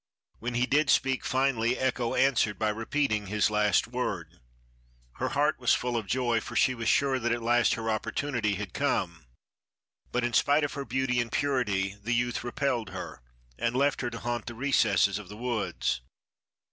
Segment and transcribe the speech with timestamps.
[0.39, 4.39] When he did speak, finally, Echo answered by repeating his last word.
[5.17, 8.55] Her heart was full of joy, for she was sure that at last her opportunity
[8.55, 9.27] had come.
[10.11, 13.21] But in spite of her beauty and purity the youth repelled her,
[13.59, 16.01] and left her to haunt the recesses of the woods.